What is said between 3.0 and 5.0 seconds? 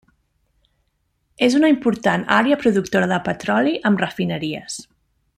de petroli amb refineries.